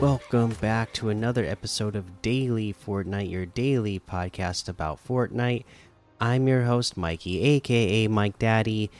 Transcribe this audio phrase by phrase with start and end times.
[0.00, 5.64] Welcome back to another episode of Daily Fortnite, your daily podcast about Fortnite.
[6.20, 8.90] I'm your host, Mikey, aka Mike Daddy,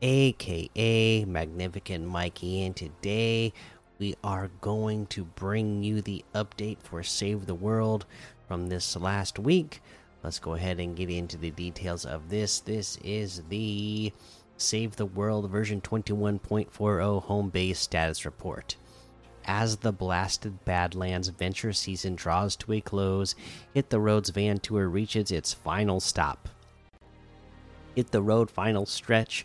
[0.00, 3.52] aka Magnificent Mikey, and today
[3.98, 8.06] we are going to bring you the update for Save the World
[8.46, 9.82] from this last week.
[10.22, 12.60] Let's go ahead and get into the details of this.
[12.60, 14.14] This is the
[14.56, 18.76] Save the World version 21.40 home base status report
[19.48, 23.34] as the blasted Badlands Venture season draws to a close,
[23.74, 26.48] Hit the Road's van tour reaches its final stop.
[27.96, 29.44] Hit the Road final stretch.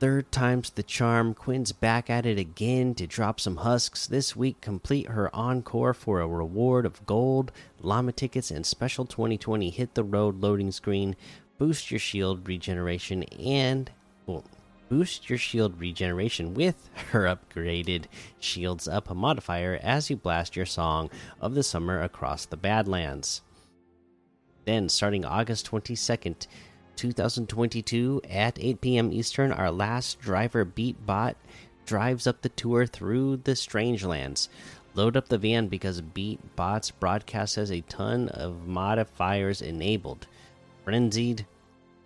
[0.00, 1.32] Third time's the charm.
[1.32, 4.06] Quinn's back at it again to drop some husks.
[4.06, 9.70] This week, complete her encore for a reward of gold, llama tickets, and special 2020
[9.70, 11.14] Hit the Road loading screen.
[11.56, 13.90] Boost your shield regeneration and.
[14.26, 14.44] Well,
[14.88, 18.04] boost your shield regeneration with her upgraded
[18.38, 23.42] Shields Up modifier as you blast your song of the summer across the Badlands.
[24.64, 26.46] Then, starting August 22nd,
[26.96, 29.12] 2022, at 8 p.m.
[29.12, 31.36] Eastern, our last driver beat bot
[31.86, 34.48] drives up the tour through the Strangelands.
[34.94, 40.28] Load up the van because Beat Bots broadcast has a ton of modifiers enabled.
[40.84, 41.44] Frenzied,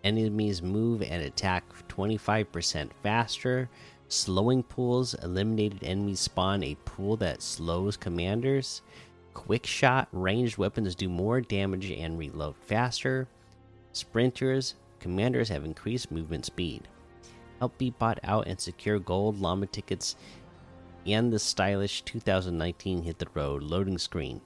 [0.05, 1.65] enemies move and attack
[1.99, 3.69] 25% faster.
[4.09, 8.83] Slowing pools eliminated enemies spawn a pool that slows commanders.
[9.35, 13.29] Quick shot ranged weapons do more damage and reload faster.
[13.93, 16.89] Sprinters, commanders have increased movement speed.
[17.59, 20.15] Help Beatbot out and secure gold llama tickets
[21.07, 24.41] and the stylish 2019 Hit the Road loading screen.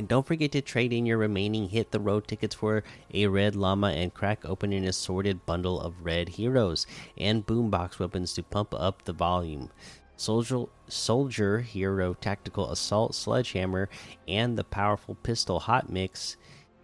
[0.00, 2.82] And don't forget to trade in your remaining Hit the Road tickets for
[3.12, 6.86] a red llama and crack open an assorted bundle of red heroes
[7.18, 9.68] and boombox weapons to pump up the volume.
[10.16, 13.90] Soldier, Soldier Hero Tactical Assault Sledgehammer
[14.26, 16.38] and the powerful pistol Hot Mix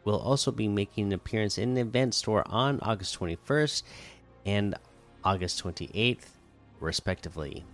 [0.05, 3.83] will also be making an appearance in the event store on August 21st
[4.45, 4.75] and
[5.25, 6.27] August 28th,
[6.81, 7.65] respectively.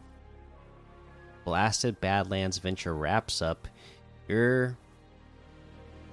[1.44, 3.66] Blasted Badlands Venture wraps up
[4.28, 4.78] your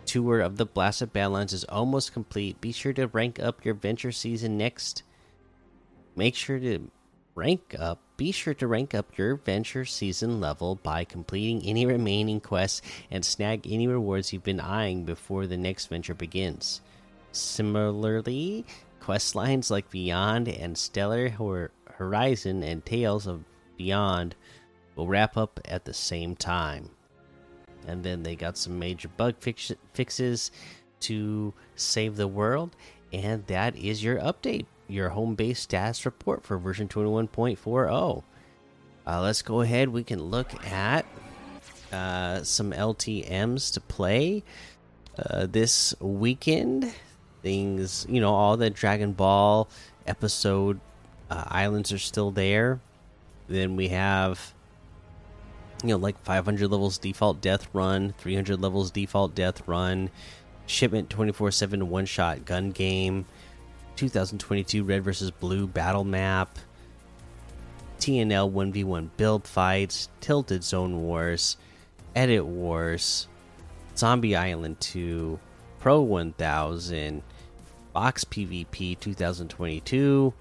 [0.10, 2.60] tour of the Blasted Badlands is almost complete.
[2.60, 5.04] Be sure to rank up your venture season next.
[6.16, 6.90] Make sure to
[7.36, 8.02] rank up.
[8.18, 12.82] Be sure to rank up your venture season level by completing any remaining quests
[13.12, 16.82] and snag any rewards you've been eyeing before the next venture begins.
[17.32, 18.66] Similarly,
[19.00, 21.30] quest lines like Beyond and Stellar
[21.98, 23.44] Horizon and Tales of
[23.78, 24.36] Beyond
[24.96, 26.90] will wrap up at the same time
[27.88, 30.52] and then they got some major bug fix fixes
[31.00, 32.76] to save the world
[33.14, 38.24] and that is your update your home base status report for version 21.40
[39.08, 41.06] uh, let's go ahead we can look at
[41.92, 44.44] uh, some ltms to play
[45.20, 46.94] uh, this weekend.
[47.42, 49.70] Things you know all the dragon ball
[50.06, 50.80] episode
[51.30, 52.80] uh, islands are still there.
[53.48, 54.54] Then we have
[55.84, 60.10] you know like 500 levels default death run 300 levels default death run
[60.66, 63.26] shipment 24 7 one shot gun game
[63.96, 66.58] 2022 red versus blue battle map
[68.00, 71.58] tnl 1v1 build fights tilted zone wars
[72.16, 73.28] edit wars
[73.96, 75.40] zombie island 2
[75.80, 77.24] pro 1000
[77.94, 80.34] box pvp 2022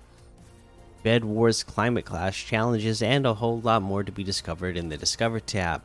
[1.03, 4.97] Bed Wars Climate Clash challenges, and a whole lot more to be discovered in the
[4.97, 5.83] Discover tab.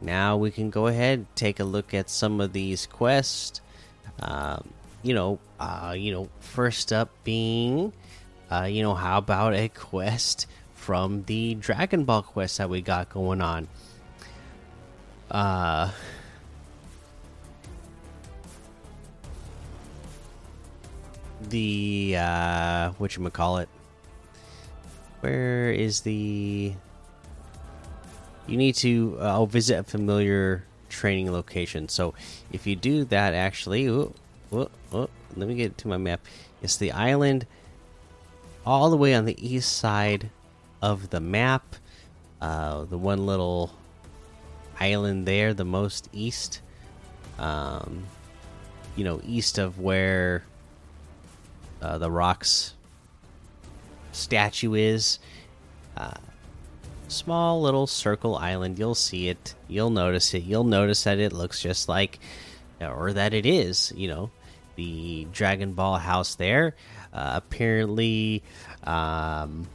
[0.00, 3.60] Now we can go ahead and take a look at some of these quests.
[4.20, 4.68] Um,
[5.02, 7.92] you know, uh, you know, first up being,
[8.50, 13.10] uh, you know, how about a quest from the Dragon Ball quest that we got
[13.10, 13.68] going on?
[15.30, 15.90] Uh,
[21.48, 23.68] the uh, what you call it?
[25.24, 26.74] Where is the?
[28.46, 31.88] You need to uh, visit a familiar training location.
[31.88, 32.12] So
[32.52, 34.12] if you do that, actually, ooh,
[34.52, 36.20] ooh, ooh, let me get to my map.
[36.60, 37.46] It's the island
[38.66, 40.28] all the way on the east side
[40.82, 41.76] of the map.
[42.42, 43.72] Uh, the one little
[44.78, 46.60] island there, the most east.
[47.38, 48.04] Um,
[48.94, 50.44] you know, east of where
[51.80, 52.74] uh, the rocks
[54.14, 55.18] statue is.
[55.96, 56.14] Uh,
[57.08, 58.78] small little circle island.
[58.78, 59.54] You'll see it.
[59.68, 60.42] You'll notice it.
[60.42, 62.18] You'll notice that it looks just like,
[62.80, 64.30] or that it is, you know,
[64.76, 66.74] the Dragon Ball house there.
[67.12, 68.42] Uh, apparently,
[68.82, 69.68] um,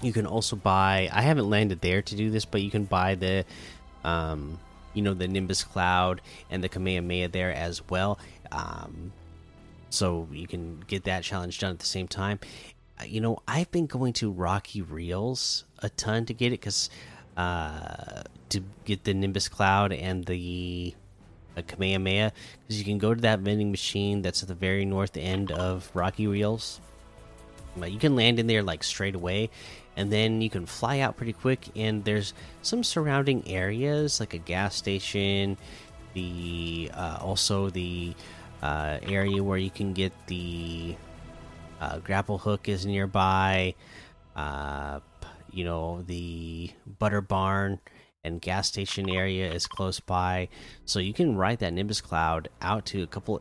[0.00, 1.08] You can also buy.
[1.12, 3.44] I haven't landed there to do this, but you can buy the,
[4.04, 4.58] um,
[4.94, 8.18] you know, the Nimbus Cloud and the Kamehameha there as well.
[8.52, 9.12] Um,
[9.90, 12.38] so you can get that challenge done at the same time.
[13.00, 16.90] Uh, you know, I've been going to Rocky Reels a ton to get it because
[17.36, 20.94] uh, to get the Nimbus Cloud and the
[21.56, 25.16] uh, Kamehameha because you can go to that vending machine that's at the very north
[25.16, 26.80] end of Rocky Reels.
[27.76, 29.50] You can land in there like straight away,
[29.96, 31.68] and then you can fly out pretty quick.
[31.76, 35.56] And there's some surrounding areas like a gas station,
[36.14, 38.14] the uh, also the
[38.62, 40.96] uh, area where you can get the
[41.80, 43.74] uh, grapple hook is nearby.
[44.34, 45.00] Uh,
[45.50, 47.80] you know the butter barn
[48.24, 50.48] and gas station area is close by,
[50.84, 53.40] so you can ride that Nimbus Cloud out to a couple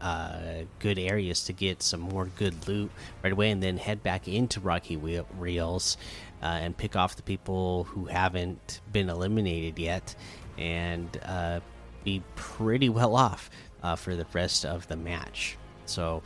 [0.00, 2.90] uh, good areas to get some more good loot
[3.22, 5.96] right away, and then head back into Rocky Reels
[6.42, 10.14] uh, and pick off the people who haven't been eliminated yet,
[10.58, 11.60] and uh,
[12.04, 13.50] be pretty well off
[13.82, 15.56] uh, for the rest of the match.
[15.86, 16.22] So,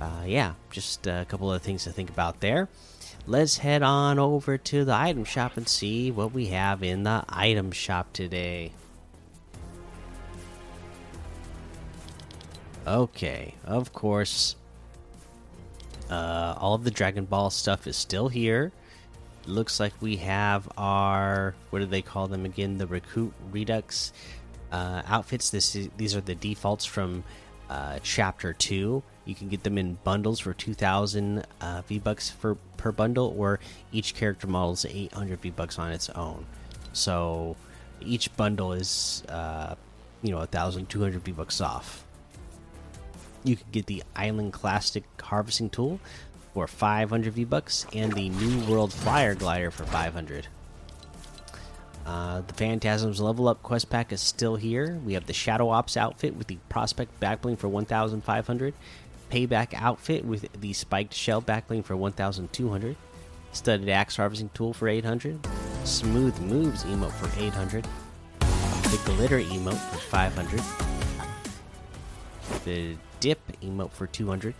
[0.00, 2.68] uh, yeah, just a couple of things to think about there.
[3.26, 7.24] Let's head on over to the item shop and see what we have in the
[7.28, 8.72] item shop today.
[12.86, 14.56] Okay, of course.
[16.10, 18.72] Uh, all of the Dragon Ball stuff is still here.
[19.46, 22.76] Looks like we have our what do they call them again?
[22.76, 24.12] The Recruit Redux
[24.74, 25.50] uh, outfits.
[25.50, 27.22] This is, these are the defaults from
[27.70, 29.02] uh, Chapter Two.
[29.24, 33.60] You can get them in bundles for 2,000 uh, V bucks for per bundle, or
[33.92, 36.44] each character model is 800 V bucks on its own.
[36.92, 37.56] So
[38.00, 39.76] each bundle is, uh,
[40.22, 42.04] you know, 1,200 V bucks off.
[43.44, 46.00] You can get the Island Classic Harvesting Tool
[46.52, 50.48] for 500 V bucks and the New World Flyer Glider for 500.
[52.06, 55.00] Uh, the Phantasms Level Up quest pack is still here.
[55.04, 58.74] We have the Shadow Ops outfit with the Prospect backbling for 1,500,
[59.30, 62.96] Payback outfit with the Spiked Shell backbling for 1,200,
[63.52, 65.46] Studded Axe Harvesting Tool for 800,
[65.84, 67.86] Smooth Moves emote for 800,
[68.40, 70.60] the Glitter emote for 500,
[72.64, 74.54] the dip emote for 200.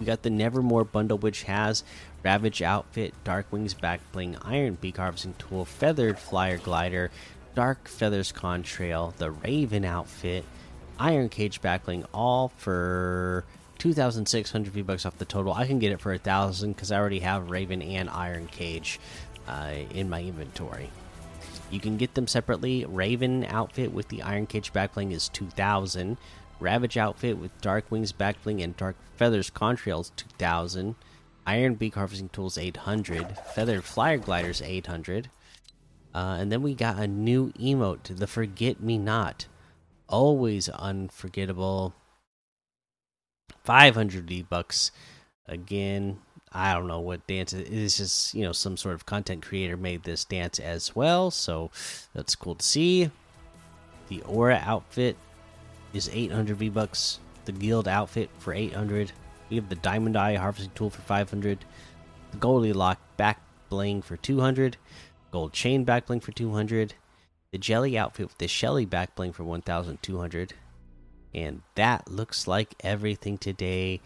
[0.00, 1.84] We got the Nevermore bundle, which has
[2.22, 7.10] Ravage outfit, Dark Wings back bling, Iron Beak harvesting tool, Feathered flyer glider,
[7.54, 10.44] Dark feathers contrail, the Raven outfit,
[10.98, 13.44] Iron Cage backbling, all for
[13.78, 15.52] 2,600 V bucks off the total.
[15.52, 18.98] I can get it for a thousand because I already have Raven and Iron Cage
[19.46, 20.90] uh, in my inventory.
[21.70, 22.84] You can get them separately.
[22.84, 26.16] Raven outfit with the Iron Cage backbling is 2000.
[26.64, 30.94] Ravage outfit with Dark Wings backbling and Dark Feathers contrails 2000.
[31.46, 33.38] Iron Beak harvesting tools 800.
[33.54, 35.28] Feathered Flyer gliders 800.
[36.14, 39.46] Uh, and then we got a new emote, the Forget Me Not.
[40.08, 41.92] Always unforgettable.
[43.64, 44.90] 500 V bucks.
[45.46, 46.18] Again,
[46.50, 47.98] I don't know what dance it is.
[47.98, 51.70] Just you know, some sort of content creator made this dance as well, so
[52.14, 53.10] that's cool to see.
[54.08, 55.16] The Aura outfit
[55.94, 57.20] is 800 V bucks.
[57.44, 59.12] The Guild outfit for 800.
[59.48, 61.64] We have the Diamond Eye harvesting tool for 500.
[62.32, 64.76] The Goldilock back bling for 200.
[65.30, 66.94] Gold chain back bling for 200.
[67.52, 70.54] The Jelly outfit with the Shelly back bling for 1,200.
[71.34, 74.00] And that looks like everything today.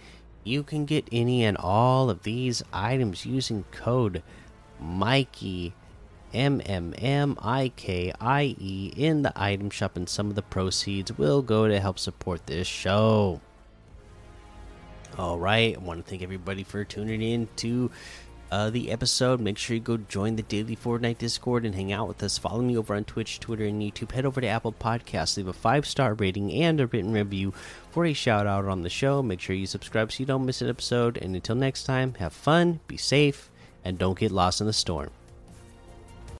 [0.44, 4.22] You can get any and all of these items using code
[4.80, 5.74] Mikey
[6.32, 10.42] M M M I K I E in the item shop, and some of the
[10.42, 13.40] proceeds will go to help support this show.
[15.16, 17.90] All right, I want to thank everybody for tuning in to
[18.50, 19.40] uh, the episode.
[19.40, 22.38] Make sure you go join the daily Fortnite Discord and hang out with us.
[22.38, 24.12] Follow me over on Twitch, Twitter, and YouTube.
[24.12, 27.52] Head over to Apple Podcasts, leave a five star rating and a written review
[27.90, 29.22] for a shout out on the show.
[29.22, 31.16] Make sure you subscribe so you don't miss an episode.
[31.16, 33.50] And until next time, have fun, be safe,
[33.84, 35.10] and don't get lost in the storm.